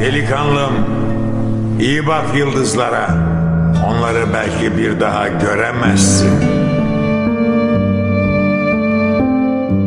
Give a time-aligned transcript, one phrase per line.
[0.00, 0.72] Delikanlım,
[1.80, 3.08] iyi bak yıldızlara.
[3.88, 6.30] Onları belki bir daha göremezsin.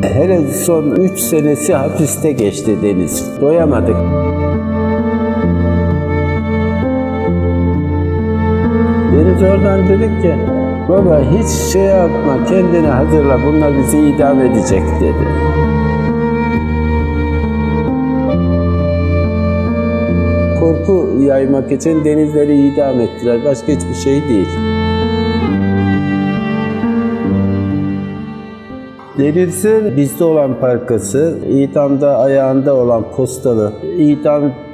[0.03, 3.41] Hele son 3 senesi hapiste geçti Deniz.
[3.41, 3.95] Doyamadık.
[9.13, 10.35] Deniz oradan dedik ki,
[10.89, 15.27] baba hiç şey yapma, kendini hazırla, bunlar bizi idam edecek dedi.
[20.67, 24.47] Korku yaymak için denizleri idam ettiler, başka hiçbir şey değil.
[29.17, 33.73] Deniz'in bizde olan parkası, idamda ayağında olan postalı,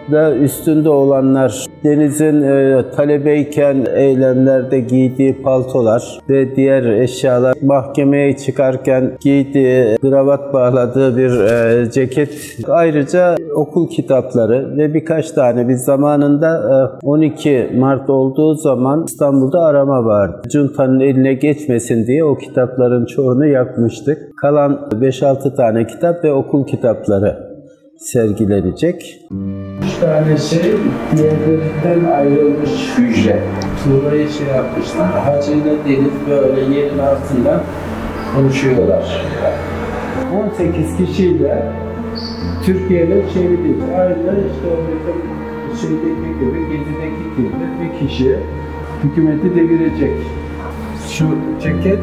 [0.09, 9.97] idamda üstünde olanlar, Deniz'in e, talebeyken eylemlerde giydiği paltolar ve diğer eşyalar, mahkemeye çıkarken giydiği,
[10.01, 12.29] kravat bağladığı bir e, ceket,
[12.67, 16.57] ayrıca okul kitapları ve birkaç tane biz zamanında
[17.03, 20.41] e, 12 Mart olduğu zaman İstanbul'da arama vardı.
[20.51, 24.17] Cunta'nın eline geçmesin diye o kitapların çoğunu yakmıştık.
[24.41, 27.53] Kalan 5-6 tane kitap ve okul kitapları
[27.97, 29.19] sergilenecek.
[29.31, 30.71] Üç tane şey
[31.17, 33.39] diğerlerinden ayrılmış hücre.
[33.85, 35.07] Burayı şey yapmışlar.
[35.07, 37.61] Hacı ile Deniz böyle yerin altından
[38.35, 39.25] konuşuyorlar.
[40.53, 41.63] 18 kişiyle
[42.65, 43.75] Türkiye'de çevirdik.
[43.99, 47.49] Aynı işte oradaki şeydeki gibi, gezideki gibi
[47.81, 48.35] bir kişi
[49.03, 50.11] hükümeti devirecek.
[51.09, 51.25] Şu
[51.63, 51.99] ceket,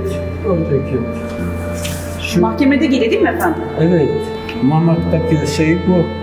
[0.49, 1.01] o ceket.
[2.23, 3.63] Şu, Mahkemede giydi değil mi efendim?
[3.81, 4.11] evet,
[4.63, 6.20] Mamak'taki şey bu.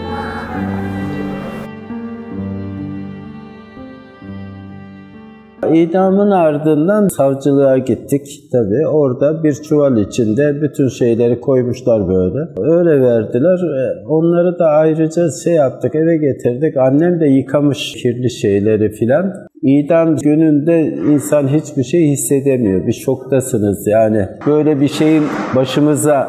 [5.82, 8.88] İdamın ardından savcılığa gittik tabii.
[8.88, 12.40] Orada bir çuval içinde bütün şeyleri koymuşlar böyle.
[12.58, 13.58] Öyle verdiler.
[13.58, 16.78] E, Onları da ayrıca şey yaptık, eve getirdik.
[16.78, 19.34] Annem de yıkamış kirli şeyleri filan.
[19.62, 20.82] İdam gününde
[21.14, 22.88] insan hiçbir şey hissedemiyor.
[22.88, 24.26] Bir şoktasınız yani.
[24.48, 25.24] Böyle bir şeyin
[25.56, 26.28] başımıza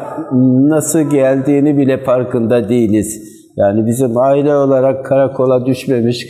[0.69, 3.38] nasıl geldiğini bile farkında değiliz.
[3.57, 6.27] Yani bizim aile olarak karakola düşmemiş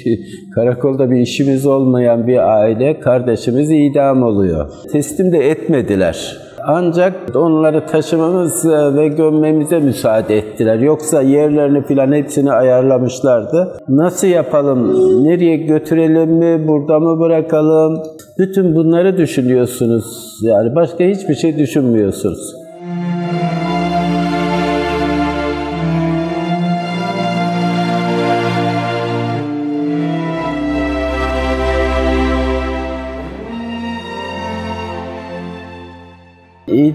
[0.56, 4.72] karakolda bir işimiz olmayan bir aile kardeşimiz idam oluyor.
[4.91, 6.50] Teslim de etmediler.
[6.68, 10.80] Ancak onları taşımamız e, ve gömmemize müsaade ettiler.
[10.80, 13.78] Yoksa yerlerini filan hepsini ayarlamışlardı.
[13.88, 14.94] Nasıl yapalım?
[15.25, 16.68] Nereye götürelim mi?
[16.68, 18.03] Burada mı bırakalım?
[18.38, 20.38] Bütün bunları düşünüyorsunuz.
[20.41, 22.58] Yani başka hiçbir şey düşünmüyorsunuz.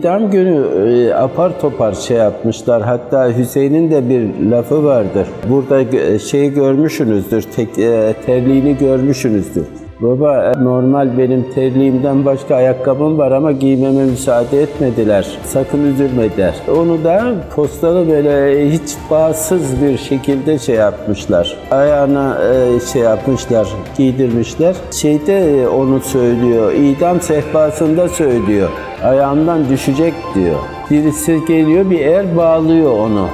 [0.04, 2.82] İdam günü e, apar topar şey yapmışlar.
[2.82, 5.28] Hatta Hüseyin'in de bir lafı vardır.
[5.48, 9.64] Burada gö- şeyi görmüşsünüzdür, tek, e, terliğini görmüşsünüzdür.
[10.00, 15.38] Baba e, normal benim terliğimden başka ayakkabım var ama giymeme müsaade etmediler.
[15.44, 16.54] Sakın üzülme der.
[16.76, 21.56] Onu da postalı böyle hiç bağımsız bir şekilde şey yapmışlar.
[21.70, 24.76] Ayağına e, şey yapmışlar, giydirmişler.
[24.90, 28.68] Şeyde e, onu söylüyor, idam sehpasında söylüyor.
[29.04, 30.58] Ayağından düşecek diyor.
[30.90, 33.28] Birisi geliyor bir er bağlıyor onu.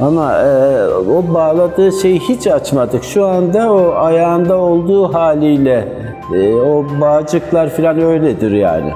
[0.00, 3.04] Ama e, o bağladığı şeyi hiç açmadık.
[3.04, 5.88] Şu anda o ayağında olduğu haliyle
[6.34, 8.92] e, o bağcıklar falan öyledir yani.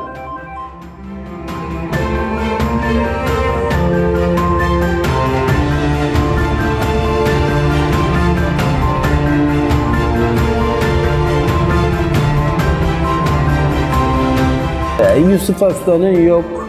[15.00, 16.67] E, Yusuf Aslan'ın yok.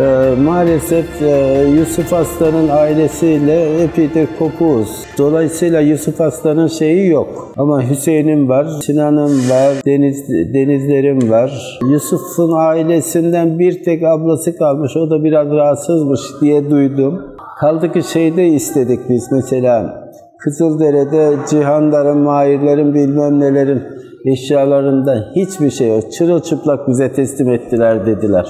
[0.00, 4.88] E, maalesef e, Yusuf Aslan'ın ailesiyle epeydir kopuğuz.
[5.18, 7.52] Dolayısıyla Yusuf Aslan'ın şeyi yok.
[7.56, 11.78] Ama Hüseyin'in var, Sinan'ın var, Deniz, Denizler'in var.
[11.90, 14.96] Yusuf'un ailesinden bir tek ablası kalmış.
[14.96, 17.22] O da biraz rahatsızmış diye duydum.
[17.60, 20.02] Kaldı ki şeyde istedik biz mesela.
[20.38, 23.82] Kızıldere'de cihanların, mahirlerin bilmem nelerin
[24.26, 26.12] eşyalarından hiçbir şey yok.
[26.12, 28.46] Çırılçıplak bize teslim ettiler dediler.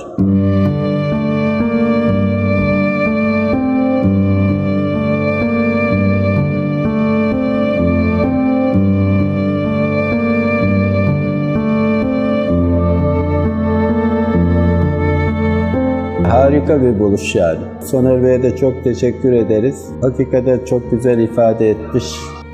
[16.52, 17.58] Harika bir buluş yani.
[17.80, 19.88] Soner Bey'e de çok teşekkür ederiz.
[20.00, 22.04] Hakikaten çok güzel ifade etmiş.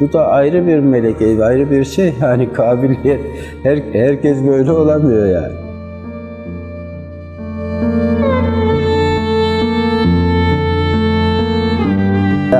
[0.00, 3.20] Bu da ayrı bir melek, ayrı bir şey yani kabiliyet.
[3.62, 5.52] Her, herkes böyle olamıyor yani.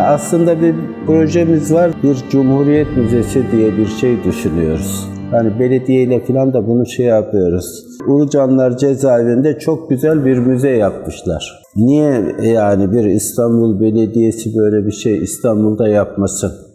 [0.09, 0.75] aslında bir
[1.07, 1.91] projemiz var.
[2.03, 5.18] Bir Cumhuriyet Müzesi diye bir şey düşünüyoruz.
[5.33, 7.85] Yani belediyeyle falan da bunu şey yapıyoruz.
[8.07, 11.63] Ulucanlar cezaevinde çok güzel bir müze yapmışlar.
[11.77, 16.68] Niye yani bir İstanbul Belediyesi böyle bir şey İstanbul'da yapmasın?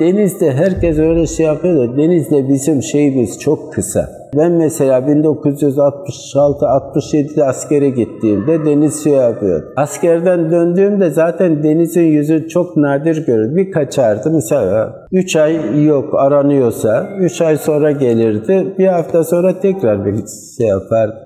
[0.00, 4.08] Denizde herkes öyle şey yapıyor da denizde bizim şeyimiz çok kısa.
[4.36, 9.62] Ben mesela 1966-67'de askere gittiğimde deniz şey yapıyor.
[9.76, 13.56] Askerden döndüğümde zaten denizin yüzü çok nadir görür.
[13.56, 18.74] Bir kaçardı mesela 3 ay yok aranıyorsa 3 ay sonra gelirdi.
[18.78, 20.14] Bir hafta sonra tekrar bir
[20.58, 21.16] şey yapardı.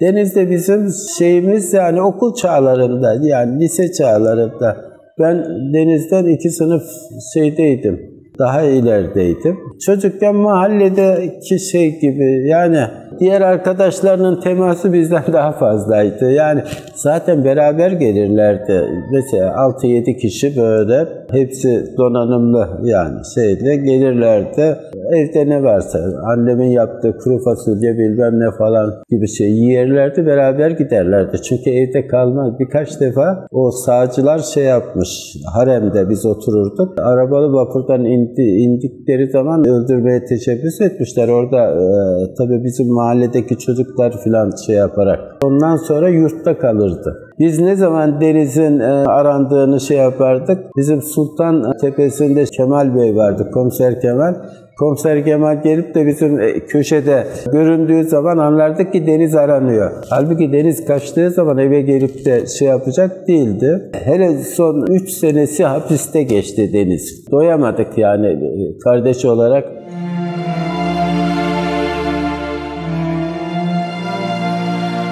[0.00, 4.76] Denizde bizim şeyimiz yani okul çağlarında yani lise çağlarında
[5.18, 5.44] ben
[5.74, 6.82] denizden iki sınıf
[7.34, 8.11] şeydeydim
[8.42, 9.58] daha ilerideydim.
[9.86, 12.86] Çocukken mahalledeki şey gibi yani
[13.22, 16.30] diğer arkadaşlarının teması bizden daha fazlaydı.
[16.30, 16.62] Yani
[16.94, 18.84] zaten beraber gelirlerdi.
[19.12, 24.76] Mesela 6-7 kişi böyle hepsi donanımlı yani şeyle gelirlerdi.
[25.12, 25.98] Evde ne varsa
[26.32, 31.42] annemin yaptığı kuru fasulye bilmem ne falan gibi şey yiyerlerdi beraber giderlerdi.
[31.42, 32.58] Çünkü evde kalmaz.
[32.58, 35.36] Birkaç defa o sağcılar şey yapmış.
[35.54, 37.00] Haremde biz otururduk.
[37.00, 41.28] Arabalı vapurdan indi, indikleri zaman öldürmeye teşebbüs etmişler.
[41.28, 41.84] Orada e,
[42.38, 45.20] tabii bizim mahalledeki çocuklar filan şey yaparak.
[45.44, 47.32] Ondan sonra yurtta kalırdı.
[47.38, 50.76] Biz ne zaman denizin e, arandığını şey yapardık.
[50.76, 54.34] Bizim Sultan Tepesi'nde Kemal Bey vardı, komiser Kemal.
[54.78, 59.90] Komiser Kemal gelip de bizim e, köşede göründüğü zaman anlardık ki deniz aranıyor.
[60.10, 63.90] Halbuki deniz kaçtığı zaman eve gelip de şey yapacak değildi.
[64.04, 67.30] Hele son 3 senesi hapiste geçti deniz.
[67.30, 69.64] Doyamadık yani e, kardeş olarak.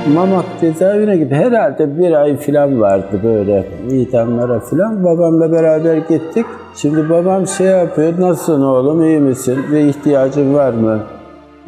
[0.08, 1.34] Mamak cezaevine gitti.
[1.34, 5.04] Herhalde bir ay falan vardı böyle idamlara falan.
[5.04, 6.46] Babamla beraber gittik.
[6.76, 11.00] Şimdi babam şey yapıyor, nasılsın oğlum, iyi misin, bir ihtiyacın var mı?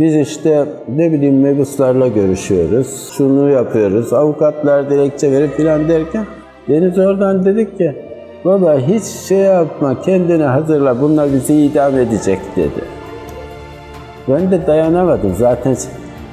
[0.00, 0.64] Biz işte
[0.96, 6.26] ne bileyim mebuslarla görüşüyoruz, şunu yapıyoruz, avukatlar dilekçe verip filan derken
[6.68, 7.94] Deniz oradan dedik ki,
[8.44, 12.84] baba hiç şey yapma, kendini hazırla, bunlar bizi idam edecek dedi.
[14.28, 15.76] Ben de dayanamadım zaten.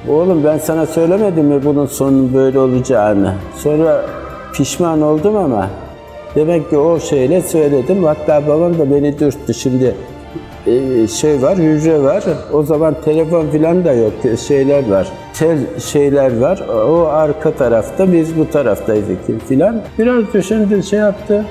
[0.08, 3.34] Oğlum ben sana söylemedim mi bunun sonunun böyle olacağını?
[3.56, 4.04] Sonra
[4.52, 5.68] pişman oldum ama
[6.34, 8.04] Demek ki o şeyle söyledim.
[8.04, 9.54] Hatta babam da beni dürttü.
[9.54, 9.94] Şimdi
[10.66, 12.24] e, şey var, hücre var.
[12.52, 14.12] O zaman telefon falan da yok.
[14.46, 15.08] Şeyler var.
[15.34, 16.62] Tel şeyler var.
[16.88, 19.80] O arka tarafta, biz bu taraftaydık filan.
[19.98, 21.44] Biraz düşündü, şey yaptı.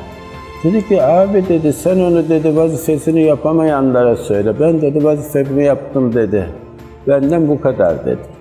[0.63, 4.53] Dedi ki abi dedi sen onu dedi vazifesini yapamayanlara söyle.
[4.59, 6.49] Ben dedi vazifemi yaptım dedi.
[7.07, 8.38] Benden bu kadar dedi.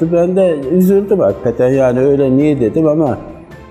[0.00, 3.18] Ben de üzüldüm hakikaten yani öyle niye dedim ama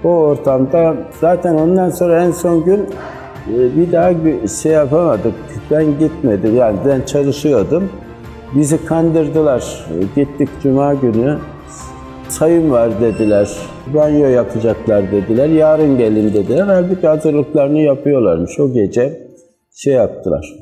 [0.04, 2.80] o ortamda zaten ondan sonra en son gün
[3.54, 4.12] e, bir daha
[4.48, 5.34] şey yapamadık.
[5.72, 7.90] Ben gitmedim yani ben çalışıyordum.
[8.56, 9.86] Bizi kandırdılar.
[10.16, 11.38] Gittik cuma günü.
[12.30, 13.50] Sayım var dediler.
[13.94, 15.50] Banyo yapacaklar dediler.
[15.50, 16.66] Yarın gelin dediler.
[16.68, 18.60] Halbuki hazırlıklarını yapıyorlarmış.
[18.60, 19.28] O gece
[19.76, 20.54] şey yaptılar.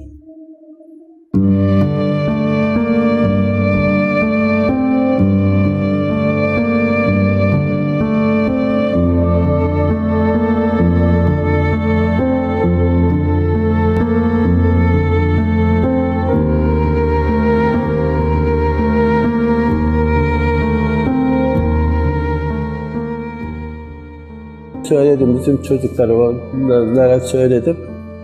[24.91, 27.77] Söyledim, bizim çocuklara söyledim.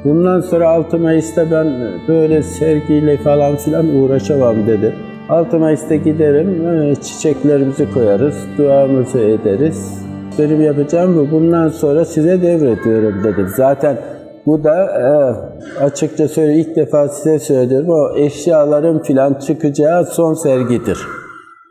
[0.04, 1.68] Bundan sonra 6 Mayıs'ta ben
[2.08, 4.94] böyle sergiyle falan filan uğraşamam dedi.
[5.30, 10.04] 6 Mayıs'ta giderim, e, çiçeklerimizi koyarız, duamızı ederiz.
[10.40, 11.32] Benim yapacağım bu.
[11.32, 13.48] Bundan sonra size devrediyorum dedim.
[13.58, 13.98] Zaten
[14.46, 17.90] bu da e, açıkça söyle ilk defa size söylüyorum.
[17.90, 20.98] O eşyaların filan çıkacağı son sergidir.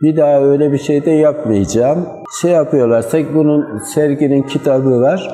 [0.03, 1.99] Bir daha öyle bir şey de yapmayacağım.
[2.41, 5.31] Şey yapıyorlarsa bunun serginin kitabı var.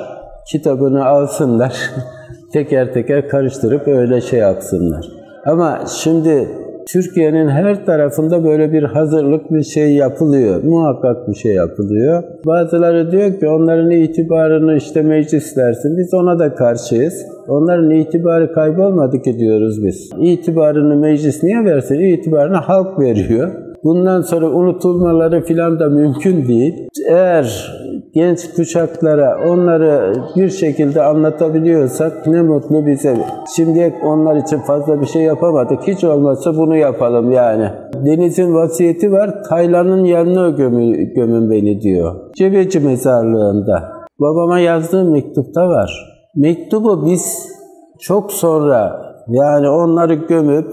[0.51, 1.73] Kitabını alsınlar.
[2.53, 5.05] teker teker karıştırıp öyle şey yapsınlar.
[5.45, 6.47] Ama şimdi
[6.87, 10.63] Türkiye'nin her tarafında böyle bir hazırlık bir şey yapılıyor.
[10.63, 12.23] Muhakkak bir şey yapılıyor.
[12.45, 15.97] Bazıları diyor ki onların itibarını işte meclis versin.
[15.97, 17.25] Biz ona da karşıyız.
[17.47, 20.09] Onların itibarı kaybolmadı ki diyoruz biz.
[20.21, 21.99] İtibarını meclis niye versin?
[21.99, 23.51] İtibarını halk veriyor.
[23.83, 26.89] Bundan sonra unutulmaları filan da mümkün değil.
[27.09, 27.71] Eğer
[28.13, 33.17] genç kuşaklara onları bir şekilde anlatabiliyorsak ne mutlu bize.
[33.55, 35.87] Şimdi onlar için fazla bir şey yapamadık.
[35.87, 37.69] Hiç olmazsa bunu yapalım yani.
[38.05, 39.43] Deniz'in vasiyeti var.
[39.49, 42.15] Taylan'ın yanına gömün, gömün beni diyor.
[42.35, 43.83] Cebeci mezarlığında.
[44.19, 46.13] Babama yazdığım mektupta var.
[46.35, 47.53] Mektubu biz
[47.99, 50.71] çok sonra yani onları gömüp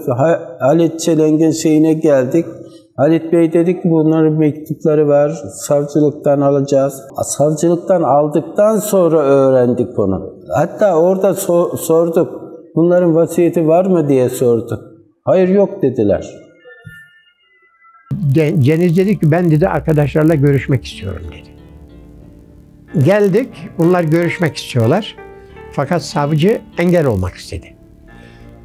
[0.59, 2.45] Halit Çelenk'in şeyine geldik.
[3.01, 7.01] Halit Bey dedik bunların mektupları var, savcılıktan alacağız.
[7.23, 10.33] Savcılıktan aldıktan sonra öğrendik onu.
[10.55, 12.41] Hatta orada so- sorduk,
[12.75, 14.79] bunların vasiyeti var mı diye sorduk.
[15.23, 16.27] Hayır yok dediler.
[18.33, 21.49] Cengiz dedi ki ben dedi arkadaşlarla görüşmek istiyorum dedi.
[23.05, 25.15] Geldik, bunlar görüşmek istiyorlar.
[25.71, 27.75] Fakat savcı engel olmak istedi.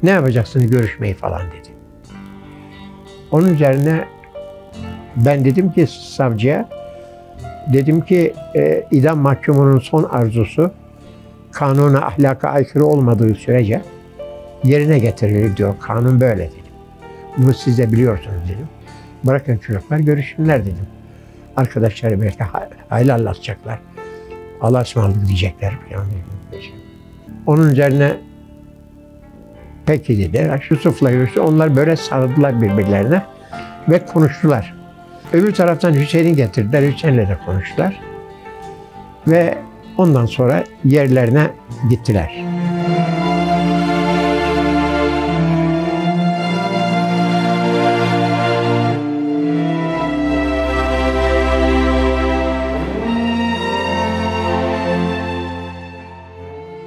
[0.03, 1.69] Ne yapacaksınız görüşmeyi falan dedi.
[3.31, 4.16] Onun üzerine
[5.25, 6.69] ben dedim ki savcıya,
[7.73, 10.71] dedim ki e, idam mahkumunun son arzusu
[11.51, 13.81] kanuna, ahlaka aykırı olmadığı sürece
[14.63, 15.75] yerine getirilir diyor.
[15.81, 16.63] Kanun böyle dedim.
[17.37, 18.67] Bunu siz de biliyorsunuz dedim.
[19.23, 20.87] Bırakın çocuklar görüşsünler dedim.
[21.55, 22.43] Arkadaşları belki
[22.89, 23.79] hayli anlatacaklar.
[24.61, 26.05] Allah'a ısmarladık diyecekler falan.
[27.45, 28.17] Onun üzerine
[29.85, 30.59] peki dedi.
[30.69, 31.39] Yusuf'la görüştü.
[31.39, 33.21] Onlar böyle sarıldılar birbirlerine
[33.89, 34.77] ve konuştular.
[35.33, 36.81] Öbür taraftan Hüseyin'i getirdiler.
[36.81, 37.99] Hüseyin'le de konuştular.
[39.27, 39.57] Ve
[39.97, 41.51] ondan sonra yerlerine
[41.89, 42.45] gittiler.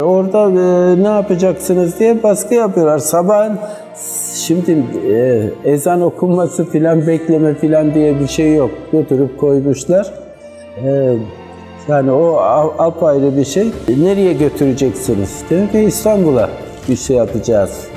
[0.02, 2.98] Orada e, ne yapacaksınız diye baskı yapıyorlar.
[2.98, 3.50] Sabah
[4.50, 8.70] şimdi e, ezan okunması filan bekleme filan diye bir şey yok.
[8.92, 10.14] Götürüp koymuşlar.
[10.84, 11.14] E,
[11.88, 12.36] yani o
[12.78, 13.66] apayrı bir şey.
[14.02, 15.42] Nereye götüreceksiniz?
[15.50, 16.50] Dedim ki İstanbul'a
[16.88, 17.88] bir şey yapacağız,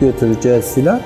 [0.00, 1.00] götüreceğiz filan.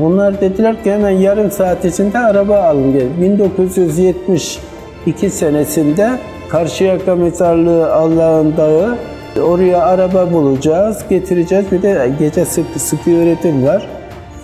[0.00, 3.06] Onlar dediler ki hemen yarım saat içinde araba alın gel.
[3.20, 8.98] 1972 senesinde Karşıyaka Mezarlığı Allah'ın Dağı
[9.42, 11.64] Oraya araba bulacağız, getireceğiz.
[11.72, 13.88] Bir de gece sık, sıkı öğretim var.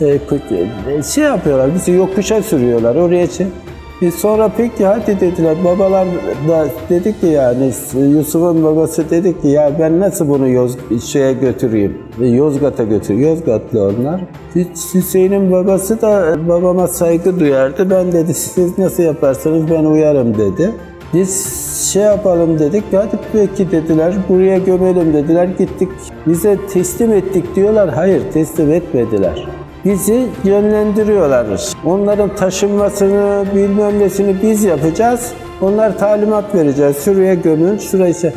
[0.01, 0.19] Ee,
[1.15, 3.49] şey yapıyorlar, bizi yokuşa sürüyorlar oraya için.
[4.03, 5.57] Biz sonra peki hadi dediler.
[5.65, 6.07] Babalar
[6.49, 11.99] da dedik ki yani Yusuf'un babası dedi ki ya ben nasıl bunu Yoz, şeye götüreyim?
[12.19, 13.15] Yozgat'a götür.
[13.15, 14.21] Yozgatlı onlar.
[14.95, 17.91] Hüseyin'in babası da babama saygı duyardı.
[17.91, 20.71] Ben dedi siz nasıl yaparsanız ben uyarım dedi.
[21.15, 21.47] Biz
[21.93, 25.89] şey yapalım dedik, hadi peki dediler, buraya gömelim dediler, gittik.
[26.27, 29.49] Bize teslim ettik diyorlar, hayır teslim etmediler.
[29.85, 31.47] Bizi yönlendiriyorlar.
[31.85, 35.33] Onların taşınmasını, bilmem nesini biz yapacağız.
[35.63, 38.33] Onlar talimat vereceğiz, şuraya gömün, şuraya ise.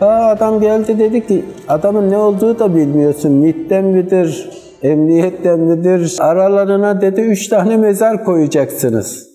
[0.00, 4.50] Aa, adam geldi dedi ki, adamın ne olduğu da bilmiyorsun, MİT'ten midir,
[4.82, 6.16] emniyetten midir?
[6.20, 9.29] Aralarına dedi üç tane mezar koyacaksınız.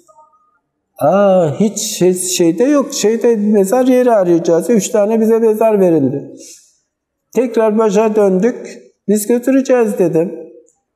[0.99, 2.93] Aa hiç şey, şeyde yok.
[2.93, 4.69] Şeyde mezar yeri arayacağız.
[4.69, 6.31] Üç tane bize mezar verildi.
[7.35, 8.79] Tekrar başa döndük.
[9.07, 10.33] Biz götüreceğiz dedim.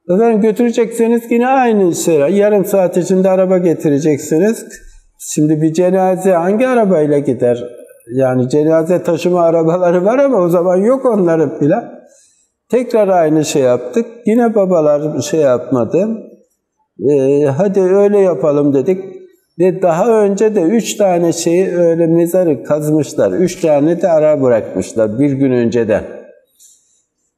[0.09, 2.19] Efendim götürecekseniz yine aynı şey.
[2.19, 4.65] Yarım saat içinde araba getireceksiniz.
[5.19, 7.63] Şimdi bir cenaze hangi arabayla gider?
[8.13, 11.75] Yani cenaze taşıma arabaları var ama o zaman yok onların bile.
[12.69, 14.05] Tekrar aynı şey yaptık.
[14.25, 16.07] Yine babalar şey yapmadı.
[17.09, 19.18] Ee, hadi öyle yapalım dedik.
[19.59, 23.31] Ve daha önce de üç tane şeyi öyle mezarı kazmışlar.
[23.31, 26.03] Üç tane de ara bırakmışlar bir gün önceden.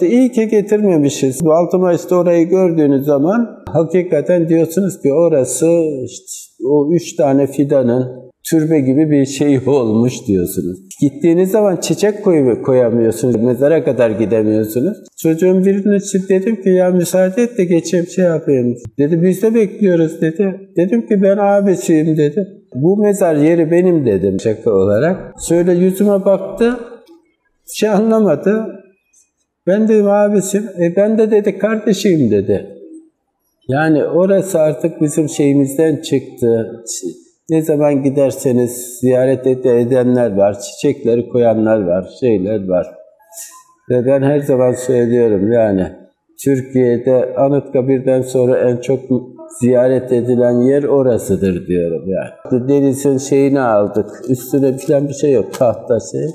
[0.01, 1.45] İyi ki getirmemişiz.
[1.45, 5.67] Bu 6 Mayıs'ta orayı gördüğünüz zaman hakikaten diyorsunuz ki orası
[6.05, 10.79] işte o üç tane fidanın türbe gibi bir şey olmuş diyorsunuz.
[11.01, 13.35] Gittiğiniz zaman çiçek koy koyamıyorsunuz.
[13.35, 14.97] Mezara kadar gidemiyorsunuz.
[15.17, 18.77] Çocuğun birine dedim ki ya müsaade et de geçeyim şey yapayım.
[18.99, 20.69] Dedi biz de bekliyoruz dedi.
[20.77, 22.47] Dedim ki ben abisiyim dedi.
[22.75, 25.33] Bu mezar yeri benim dedim şaka olarak.
[25.47, 26.79] Şöyle yüzüme baktı.
[27.73, 28.65] Şey anlamadı.
[29.67, 30.63] Ben dedim abisim.
[30.79, 32.77] E ben de dedi kardeşiyim dedi.
[33.67, 36.83] Yani orası artık bizim şeyimizden çıktı.
[37.51, 42.87] Ne zaman giderseniz ziyaret edenler var, çiçekleri koyanlar var, şeyler var.
[43.89, 45.87] Ve ben her zaman söylüyorum yani
[46.43, 48.99] Türkiye'de Anıtkabir'den sonra en çok
[49.59, 52.69] ziyaret edilen yer orasıdır diyorum yani.
[52.69, 56.27] Denizin şeyini aldık, üstüne falan bir şey yok, tahta şey.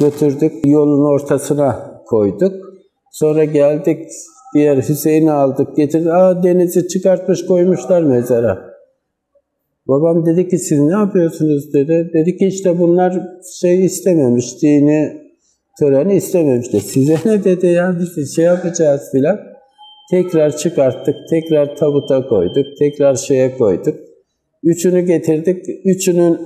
[0.00, 2.52] Götürdük, yolun ortasına koyduk.
[3.12, 4.08] Sonra geldik,
[4.54, 6.08] diğer Hüseyin'i aldık, getirdik.
[6.08, 8.65] Aa denizi çıkartmış koymuşlar mezara.
[9.88, 12.10] Babam dedi ki siz ne yapıyorsunuz dedi.
[12.14, 13.22] Dedi ki işte bunlar
[13.60, 15.26] şey istememiş, dini
[15.80, 16.80] töreni istememiş de.
[16.80, 19.38] Size ne dedi ya biz şey yapacağız filan.
[20.10, 23.94] Tekrar çıkarttık, tekrar tabuta koyduk, tekrar şeye koyduk.
[24.62, 26.38] Üçünü getirdik, üçünün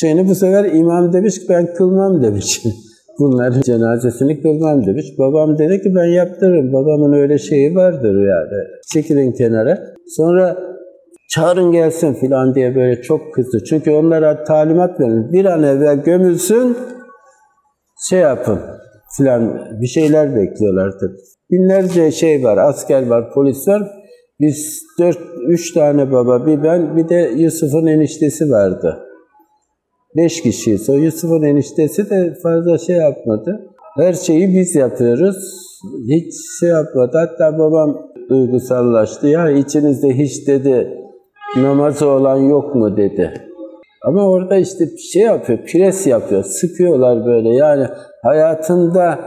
[0.00, 2.62] şeyini bu sefer imam demiş ki ben kılmam demiş.
[3.18, 5.06] bunların cenazesini kılmam demiş.
[5.18, 6.72] Babam dedi ki ben yaptırırım.
[6.72, 8.68] Babamın öyle şeyi vardır yani.
[8.92, 9.94] Çekilin kenara.
[10.06, 10.58] Sonra
[11.28, 13.64] çağırın gelsin filan diye böyle çok kızdı.
[13.64, 15.32] Çünkü onlara talimat verin.
[15.32, 16.76] Bir an evvel gömülsün
[18.10, 18.60] şey yapın
[19.16, 21.18] filan bir şeyler bekliyorlar tabii.
[21.50, 23.82] Binlerce şey var, asker var, polis var.
[24.40, 25.18] Biz dört,
[25.48, 28.98] üç tane baba, bir ben, bir de Yusuf'un eniştesi vardı.
[30.16, 30.90] Beş kişiyiz.
[30.90, 33.60] O Yusuf'un eniştesi de fazla şey yapmadı.
[33.96, 35.36] Her şeyi biz yapıyoruz.
[36.08, 37.18] Hiç şey yapmadı.
[37.18, 37.98] Hatta babam
[38.30, 39.28] duygusallaştı.
[39.28, 40.98] Ya içinizde hiç dedi
[41.62, 43.34] namazı olan yok mu dedi.
[44.04, 47.48] Ama orada işte şey yapıyor, pres yapıyor, sıkıyorlar böyle.
[47.48, 47.86] Yani
[48.22, 49.18] hayatında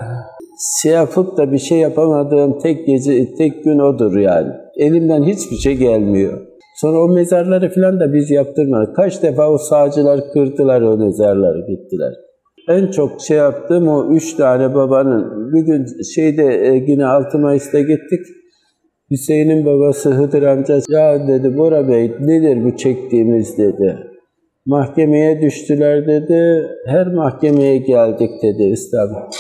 [0.82, 4.50] şey yapıp da bir şey yapamadığım tek gece, tek gün odur yani.
[4.78, 6.42] Elimden hiçbir şey gelmiyor.
[6.76, 8.96] Sonra o mezarları falan da biz yaptırmadık.
[8.96, 12.14] Kaç defa o sağcılar kırdılar o mezarları, gittiler.
[12.70, 15.86] En çok şey yaptığım o üç tane babanın, bir gün
[16.16, 18.20] şeyde e, yine 6 Mayıs'ta gittik.
[19.12, 23.98] Hüseyin'in babası Hıdır amca, ya dedi Bora Bey nedir bu çektiğimiz dedi.
[24.66, 29.32] Mahkemeye düştüler dedi, her mahkemeye geldik dedi İstanbul.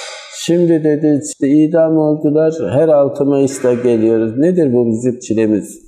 [0.45, 4.37] Şimdi dedi işte idam oldular, her 6 Mayıs'ta geliyoruz.
[4.37, 5.79] Nedir bu bizim çilemiz?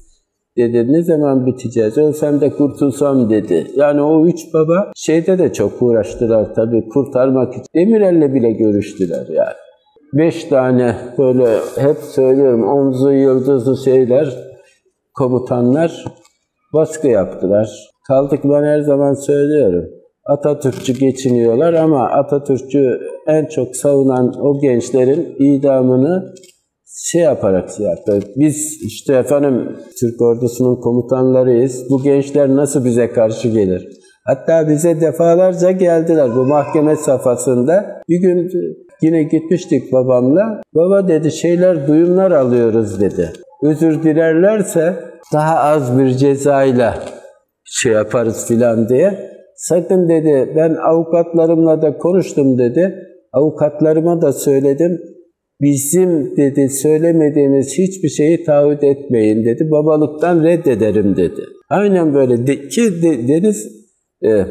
[0.58, 1.98] Dedi ne zaman biteceğiz?
[1.98, 3.68] Ölsem de kurtulsam dedi.
[3.76, 7.66] Yani o üç baba şeyde de çok uğraştılar tabii kurtarmak için.
[7.76, 9.56] Demirel'le bile görüştüler yani.
[10.14, 14.38] Beş tane böyle hep söylüyorum omzu yıldızlı şeyler,
[15.14, 16.06] komutanlar
[16.74, 17.70] baskı yaptılar.
[18.08, 19.90] Kaldık ben her zaman söylüyorum.
[20.26, 26.34] Atatürkçü geçiniyorlar ama Atatürkçü en çok savunan o gençlerin idamını
[26.86, 28.20] şey yaparak şey yaptı.
[28.36, 31.90] Biz işte efendim Türk ordusunun komutanlarıyız.
[31.90, 33.88] Bu gençler nasıl bize karşı gelir?
[34.26, 38.02] Hatta bize defalarca geldiler bu mahkeme safhasında.
[38.10, 38.50] Bir gün
[39.04, 40.62] yine gitmiştik babamla.
[40.76, 43.34] Baba dedi şeyler duyumlar alıyoruz dedi.
[43.64, 44.94] Özür dilerlerse
[45.34, 47.04] daha az bir cezayla
[47.66, 49.34] şey yaparız filan diye.
[49.56, 52.96] Sakın dedi ben avukatlarımla da konuştum dedi.
[53.34, 55.02] Avukatlarıma da söyledim.
[55.62, 59.72] Bizim dedi söylemediğiniz hiçbir şeyi taahhüt etmeyin dedi.
[59.72, 61.42] Babalıktan reddederim dedi.
[61.70, 63.68] Aynen böyle de, ki de, Deniz
[64.26, 64.46] e,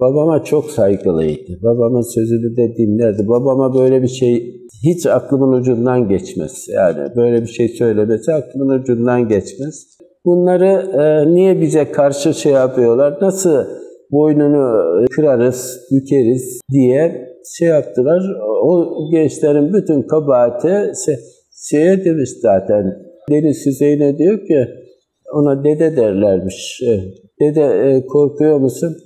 [0.00, 1.62] babama çok saygılıydı.
[1.62, 3.28] Babamın sözünü de dinlerdi.
[3.28, 6.66] Babama böyle bir şey hiç aklımın ucundan geçmez.
[6.68, 9.86] Yani böyle bir şey söylemesi aklımın ucundan geçmez.
[10.24, 13.18] Bunları e, niye bize karşı şey yapıyorlar?
[13.20, 13.64] Nasıl
[14.10, 18.22] boynunu kırarız, bükeriz diye şey yaptılar.
[18.62, 21.16] O gençlerin bütün kabahati şey,
[21.70, 22.84] şeye demiş zaten.
[23.30, 24.66] Deniz Hüseyin'e diyor ki
[25.34, 26.82] ona dede derlermiş.
[26.82, 27.00] E,
[27.40, 28.96] dede e, korkuyor musun?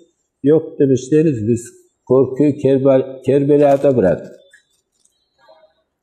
[0.44, 1.72] Yok demiş Deniz biz
[2.06, 4.26] korkuyu Kerbel, Kerbela'da bırak.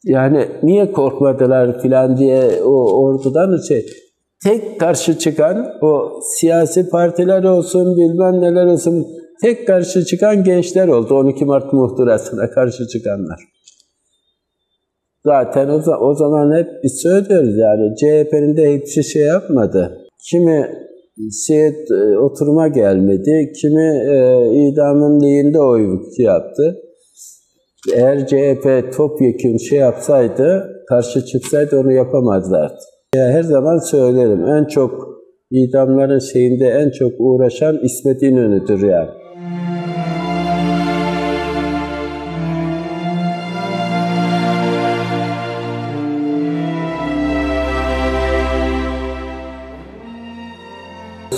[0.03, 3.85] Yani niye korkmadılar filan diye o ordudan şey
[4.43, 9.07] tek karşı çıkan o siyasi partiler olsun bilmem neler olsun
[9.41, 13.39] tek karşı çıkan gençler oldu 12 Mart muhtırasına karşı çıkanlar.
[15.25, 20.07] Zaten o, o zaman hep biz söylüyoruz yani CHP'nin de hepsi şey yapmadı.
[20.29, 20.69] Kimi
[21.47, 21.67] şey,
[22.17, 26.77] oturuma gelmedi, kimi e, idamın lehinde oy yaptı.
[27.95, 32.79] Eğer CHP topyekun şey yapsaydı, karşı çıksaydı onu yapamazlardı.
[33.15, 35.07] Her zaman söylerim, en çok
[35.51, 39.09] idamların şeyinde en çok uğraşan İsmet İnönü'dür yani.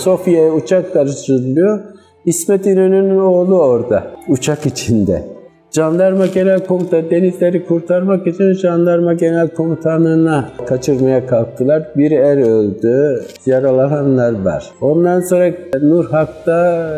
[0.04, 1.80] Sofya'ya uçak karıştırılıyor.
[2.24, 5.24] İsmet İnönü'nün oğlu orada, uçak içinde.
[5.70, 11.88] Jandarma Genel Komutanı denizleri kurtarmak için Jandarma Genel Komutanlığı'na kaçırmaya kalktılar.
[11.96, 14.70] Bir er öldü, yaralananlar var.
[14.80, 16.88] Ondan sonra Nur Hak'ta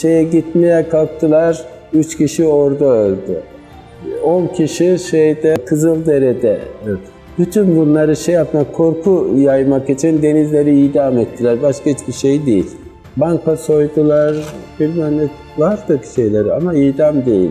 [0.00, 1.62] şeye gitmeye kalktılar.
[1.92, 3.42] Üç kişi orada öldü.
[4.24, 7.15] 10 kişi şeyde Kızıldere'de öldü.
[7.38, 11.62] Bütün bunları şey yapmak, korku yaymak için denizleri idam ettiler.
[11.62, 12.70] Başka hiçbir şey değil.
[13.16, 14.36] Banka soydular,
[14.80, 17.50] bilmem ne vardı şeyleri ama idam değil.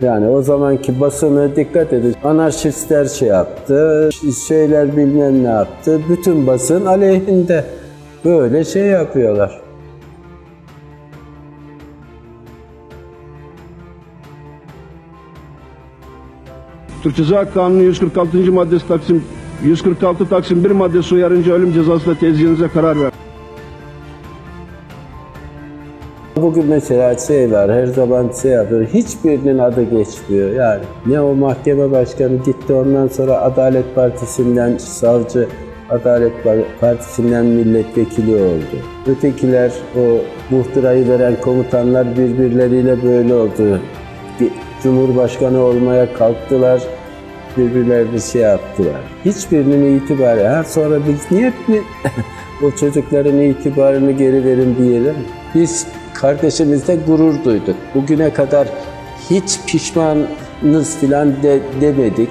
[0.00, 2.14] Yani o zamanki basını dikkat edin.
[2.24, 4.10] Anarşistler şey yaptı,
[4.48, 6.00] şeyler bilmem ne yaptı.
[6.08, 7.64] Bütün basın aleyhinde.
[8.24, 9.65] Böyle şey yapıyorlar.
[17.06, 18.52] Türk Ceza Kanunu 146.
[18.52, 19.24] maddesi Taksim
[19.64, 23.10] 146 Taksim 1 maddesi uyarınca ölüm cezası da tezcihinize karar ver.
[26.36, 30.82] Bugün mesela şey var, her zaman şey yapıyor, hiçbirinin adı geçmiyor yani.
[31.06, 35.48] Ne o mahkeme başkanı gitti ondan sonra Adalet Partisi'nden savcı,
[35.90, 36.32] Adalet
[36.80, 38.76] Partisi'nden milletvekili oldu.
[39.06, 40.00] Ötekiler, o
[40.54, 43.80] muhtırayı veren komutanlar birbirleriyle böyle oldu.
[44.82, 46.82] Cumhurbaşkanı olmaya kalktılar,
[47.56, 49.00] birbirlerini şey yaptılar.
[49.24, 50.46] Hiçbirinin itibarı.
[50.46, 51.80] Ha sonra biz niye mi
[52.62, 55.16] o çocukların itibarını geri verin diyelim?
[55.54, 57.76] Biz kardeşimizde gurur duyduk.
[57.94, 58.68] Bugüne kadar
[59.30, 62.30] hiç pişmanız filan de, demedik.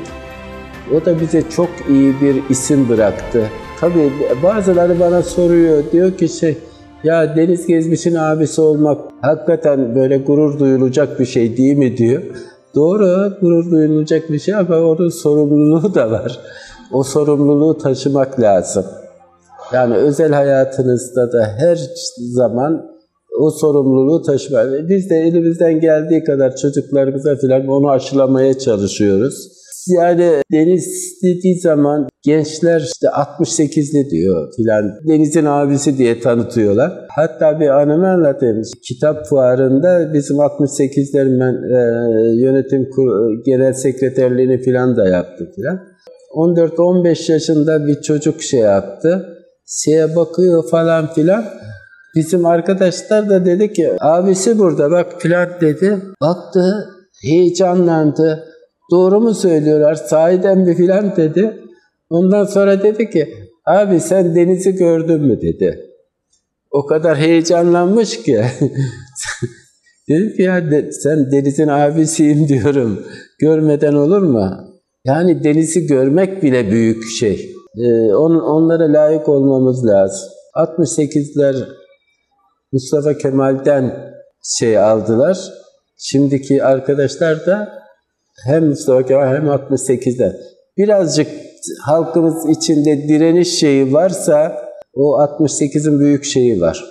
[0.96, 3.50] O da bize çok iyi bir isim bıraktı.
[3.80, 4.12] Tabii
[4.44, 6.58] bazıları bana soruyor, diyor ki şey,
[7.04, 12.24] ya Deniz Gezmiş'in abisi olmak hakikaten böyle gurur duyulacak bir şey değil mi diyor.
[12.76, 16.40] Doğru, gurur duyulacak bir şey ama onun sorumluluğu da var.
[16.92, 18.86] O sorumluluğu taşımak lazım.
[19.74, 21.80] Yani özel hayatınızda da her
[22.18, 22.86] zaman
[23.40, 24.90] o sorumluluğu taşımak.
[24.90, 29.65] Biz de elimizden geldiği kadar çocuklarımıza falan onu aşılamaya çalışıyoruz.
[29.88, 34.84] Yani Deniz dediği zaman gençler işte 68'li diyor filan.
[35.08, 36.92] Deniz'in abisi diye tanıtıyorlar.
[37.16, 38.62] Hatta bir anımı anlatayım.
[38.88, 41.82] Kitap fuarında bizim 68'lerin ben e,
[42.46, 43.08] yönetim kur,
[43.46, 45.80] genel sekreterliğini filan da yaptı filan.
[46.36, 49.26] 14-15 yaşında bir çocuk şey yaptı.
[49.68, 51.46] Şeye bakıyor falan filan.
[52.16, 55.98] Bizim arkadaşlar da dedi ki abisi burada bak filan dedi.
[56.22, 56.86] Baktı
[57.22, 58.55] heyecanlandı.
[58.92, 61.60] Doğru mu söylüyorlar sahiden mi filan dedi.
[62.10, 63.34] Ondan sonra dedi ki
[63.66, 65.80] abi sen denizi gördün mü dedi.
[66.72, 68.42] O kadar heyecanlanmış ki.
[70.10, 73.06] Dedim ki ya de, sen denizin abisiyim diyorum.
[73.40, 74.52] Görmeden olur mu?
[75.06, 77.52] Yani denizi görmek bile büyük şey.
[77.78, 80.30] Ee, on, onlara layık olmamız lazım.
[80.56, 81.56] 68'ler
[82.72, 84.14] Mustafa Kemal'den
[84.60, 85.38] şey aldılar.
[85.98, 87.85] Şimdiki arkadaşlar da
[88.44, 90.34] hem Mustafa Kemal hem 68'den.
[90.78, 91.28] Birazcık
[91.86, 94.58] halkımız içinde direniş şeyi varsa
[94.94, 96.86] o 68'in büyük şeyi var.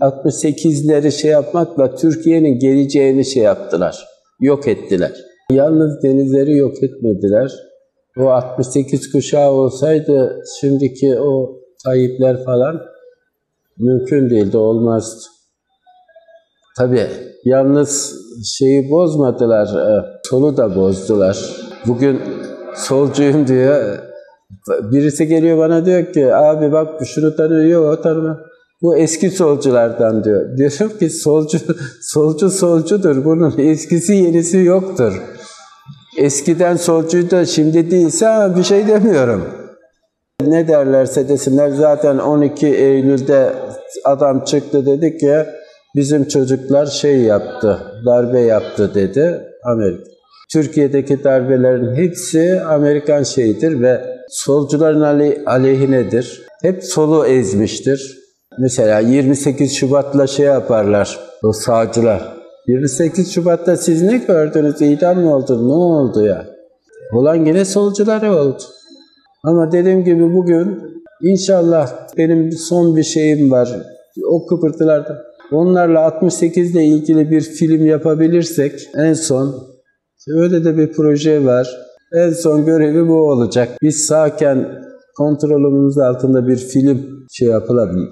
[0.00, 4.08] 68'leri şey yapmakla Türkiye'nin geleceğini şey yaptılar.
[4.40, 5.12] Yok ettiler.
[5.50, 7.52] Yalnız denizleri yok etmediler.
[8.18, 12.80] O 68 kuşağı olsaydı şimdiki o Tayyipler falan
[13.78, 15.24] mümkün değildi, olmazdı.
[16.78, 17.06] Tabii
[17.44, 18.14] yalnız
[18.58, 21.38] şeyi bozmadılar, e, solu da bozdular.
[21.86, 22.20] Bugün
[22.74, 23.98] solcuyum diyor.
[24.82, 28.36] Birisi geliyor bana diyor ki abi bak şunu tanıyor, o tanımıyor.
[28.82, 30.56] Bu eski solculardan diyor.
[30.56, 31.58] Diyorum ki solcu,
[32.02, 33.24] solcu solcudur.
[33.24, 35.22] Bunun eskisi yenisi yoktur.
[36.18, 39.44] Eskiden solcuydu, şimdi değilse bir şey demiyorum.
[40.46, 43.52] Ne derlerse desinler zaten 12 Eylül'de
[44.04, 45.36] adam çıktı dedi ki
[45.96, 50.11] bizim çocuklar şey yaptı, darbe yaptı dedi Amerika.
[50.52, 56.42] Türkiye'deki darbelerin hepsi Amerikan şeyidir ve solcuların aleyhinedir.
[56.62, 58.18] Hep solu ezmiştir.
[58.58, 62.32] Mesela 28 Şubat'la şey yaparlar o sağcılar.
[62.68, 64.82] 28 Şubat'ta siz ne gördünüz?
[64.82, 65.68] İdam mı oldu?
[65.68, 66.46] Ne oldu ya?
[67.12, 68.62] Olan yine solcuları oldu.
[69.44, 70.78] Ama dediğim gibi bugün
[71.22, 73.68] inşallah benim son bir şeyim var.
[74.30, 75.18] O kıpırtılarda.
[75.52, 79.72] Onlarla 68 ile ilgili bir film yapabilirsek en son
[80.28, 81.78] öyle de bir proje var.
[82.12, 83.68] En son görevi bu olacak.
[83.82, 84.84] Biz sağken
[85.16, 88.08] kontrolümüz altında bir film şey yapılabilir.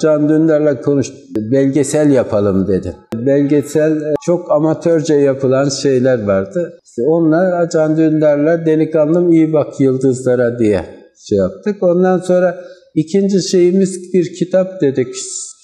[0.00, 2.96] Can Dündar'la konuş, belgesel yapalım dedi.
[3.14, 6.78] Belgesel e, çok amatörce yapılan şeyler vardı.
[6.84, 10.84] İşte onunla Can Dündar'la Delikanlım iyi bak yıldızlara diye
[11.28, 11.82] şey yaptık.
[11.82, 15.14] Ondan sonra ikinci şeyimiz bir kitap dedik.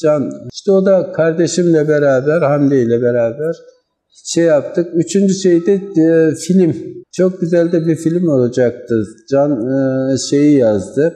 [0.02, 3.56] Can, işte o da kardeşimle beraber, Hamdi ile beraber
[4.24, 4.88] şey yaptık.
[4.94, 6.74] Üçüncü şey de e, film.
[7.12, 9.04] Çok güzel de bir film olacaktı.
[9.30, 11.14] Can e, şeyi yazdı.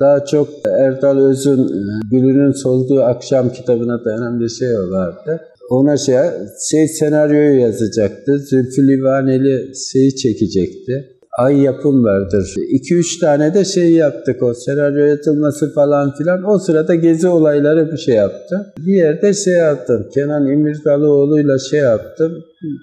[0.00, 5.40] Daha çok Erdal Öz'ün e, Gülünün Solduğu Akşam kitabına dayanan bir şey vardı.
[5.70, 6.16] Ona şey,
[6.70, 8.38] şey senaryoyu yazacaktı.
[8.38, 11.15] Zülfü Livaneli şeyi çekecekti.
[11.38, 12.54] Ay yapım vardır.
[12.56, 16.50] 2-3 tane de şey yaptık o senaryo yazılması falan filan.
[16.50, 18.72] O sırada gezi olayları bir şey yaptı.
[18.78, 20.06] Bir yerde şey yaptım.
[20.14, 22.32] Kenan İmirzalıoğlu'yla şey yaptım.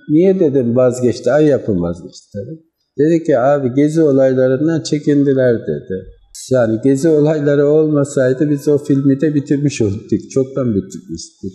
[0.09, 1.31] Niye dedim vazgeçti.
[1.31, 2.59] Ay yapım vazgeçti tabii.
[2.99, 6.05] Dedi ki abi gezi olaylarından çekindiler dedi.
[6.51, 10.01] Yani gezi olayları olmasaydı biz o filmi de bitirmiş olduk.
[10.33, 11.53] Çoktan bitirmiştik.